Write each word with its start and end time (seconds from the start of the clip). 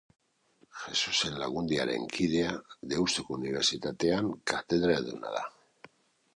Jesusen 0.85 1.37
Lagundiaren 1.41 2.07
kidea, 2.15 2.55
Deustuko 2.95 3.37
Unibertsitatean 3.39 4.33
katedraduna 4.55 5.39
da. 5.41 5.49